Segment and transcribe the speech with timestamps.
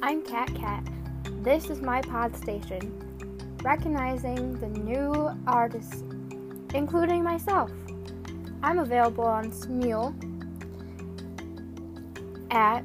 [0.00, 0.86] I'm Cat Cat.
[1.42, 2.92] This is my pod station,
[3.64, 6.04] recognizing the new artists,
[6.72, 7.72] including myself.
[8.62, 10.14] I'm available on Smule
[12.52, 12.84] at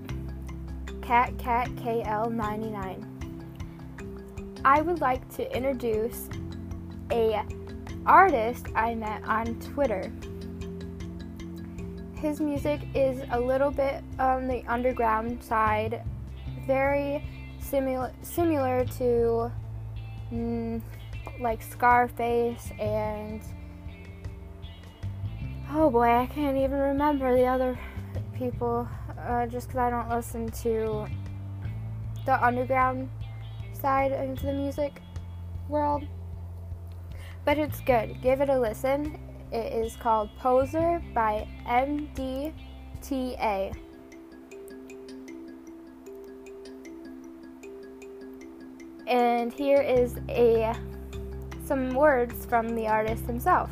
[1.02, 3.06] CatCatKL99.
[4.66, 6.30] I would like to introduce
[7.12, 7.44] a
[8.08, 10.12] artist I met on Twitter.
[12.16, 16.02] His music is a little bit on the underground side,
[16.70, 17.26] very
[17.58, 19.52] similar similar to
[20.32, 20.80] mm,
[21.42, 23.42] like Scarface and
[25.72, 27.76] oh boy, I can't even remember the other
[28.36, 28.88] people
[29.18, 31.08] uh, just because I don't listen to
[32.28, 33.10] the underground
[33.74, 35.02] side of the music
[35.70, 36.04] world.
[37.46, 38.22] But it's good.
[38.22, 39.18] Give it a listen.
[39.52, 42.54] It is called Poser by MDTA.
[49.10, 50.74] And here is a
[51.66, 53.70] some words from the artist himself.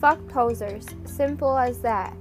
[0.00, 0.86] Fuck posers.
[1.04, 2.16] Simple as that.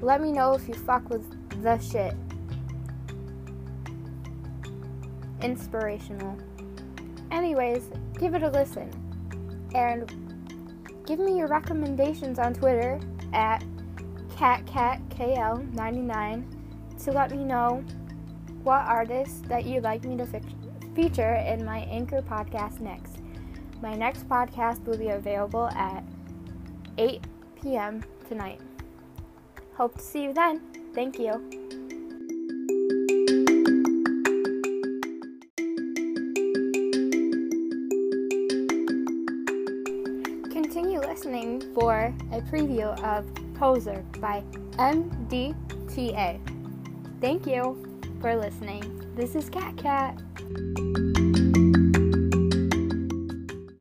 [0.00, 1.24] Let me know if you fuck with
[1.62, 2.14] the shit.
[5.42, 6.36] Inspirational.
[7.30, 8.90] Anyways, give it a listen.
[9.74, 10.10] And
[11.06, 12.98] give me your recommendations on Twitter
[13.34, 13.62] at
[14.36, 17.84] CatCatKL99 to let me know
[18.66, 20.26] what artists that you'd like me to
[20.96, 23.18] feature in my Anchor podcast next.
[23.80, 26.02] My next podcast will be available at
[26.98, 27.22] 8
[27.62, 28.02] p.m.
[28.26, 28.60] tonight.
[29.76, 30.60] Hope to see you then.
[30.96, 31.30] Thank you.
[40.50, 44.42] Continue listening for a preview of Poser by
[44.72, 46.40] MDTA.
[47.20, 47.95] Thank you
[48.26, 48.82] for listening.
[49.14, 50.20] This is Cat Cat.